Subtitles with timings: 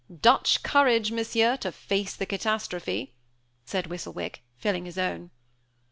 [0.19, 3.13] "Dutch courage, Monsieur, to face the catastrophe!"
[3.65, 5.29] said Whistlewick, filling his own.